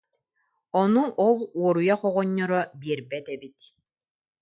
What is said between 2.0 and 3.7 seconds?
оҕонньоро биэрбэт эбит